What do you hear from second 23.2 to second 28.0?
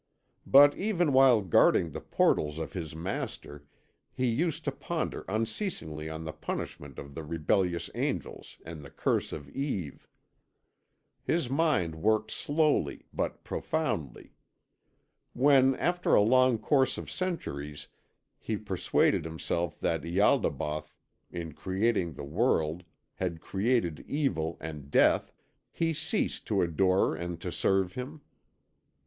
created evil and death, he ceased to adore and to serve